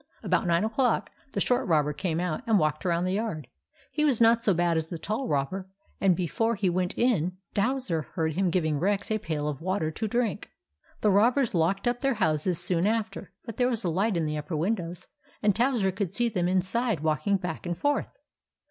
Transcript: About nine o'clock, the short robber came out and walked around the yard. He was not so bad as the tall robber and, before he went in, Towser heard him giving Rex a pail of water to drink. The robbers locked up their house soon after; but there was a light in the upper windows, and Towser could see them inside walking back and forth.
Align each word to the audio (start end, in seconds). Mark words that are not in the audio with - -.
About 0.23 0.47
nine 0.47 0.63
o'clock, 0.63 1.11
the 1.33 1.39
short 1.39 1.67
robber 1.67 1.93
came 1.93 2.19
out 2.19 2.41
and 2.47 2.57
walked 2.57 2.87
around 2.87 3.03
the 3.03 3.11
yard. 3.13 3.45
He 3.91 4.03
was 4.03 4.19
not 4.19 4.43
so 4.43 4.51
bad 4.51 4.75
as 4.75 4.87
the 4.87 4.97
tall 4.97 5.27
robber 5.27 5.67
and, 5.99 6.15
before 6.15 6.55
he 6.55 6.71
went 6.71 6.97
in, 6.97 7.37
Towser 7.53 8.01
heard 8.15 8.33
him 8.33 8.49
giving 8.49 8.79
Rex 8.79 9.11
a 9.11 9.19
pail 9.19 9.47
of 9.47 9.61
water 9.61 9.91
to 9.91 10.07
drink. 10.07 10.49
The 11.01 11.11
robbers 11.11 11.53
locked 11.53 11.87
up 11.87 11.99
their 11.99 12.15
house 12.15 12.45
soon 12.57 12.87
after; 12.87 13.29
but 13.45 13.57
there 13.57 13.69
was 13.69 13.83
a 13.83 13.89
light 13.89 14.17
in 14.17 14.25
the 14.25 14.39
upper 14.39 14.57
windows, 14.57 15.05
and 15.43 15.55
Towser 15.55 15.91
could 15.91 16.15
see 16.15 16.29
them 16.29 16.47
inside 16.47 17.01
walking 17.01 17.37
back 17.37 17.67
and 17.67 17.77
forth. 17.77 18.09